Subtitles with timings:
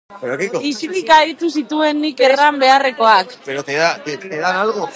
[0.69, 3.37] Isilik aditu zituen nik erran beharrekoak.